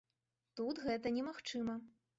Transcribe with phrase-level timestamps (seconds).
[0.59, 1.79] Тут гэта не магчыма.